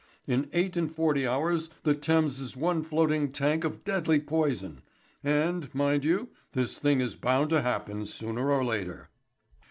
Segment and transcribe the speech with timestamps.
[0.25, 4.81] In eight and forty hours the Thames is one floating tank of deadly poison.
[5.23, 9.09] And, mind you, this thing is bound to happen sooner or later."